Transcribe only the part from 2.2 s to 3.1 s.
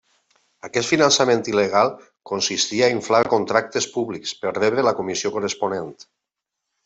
consistia a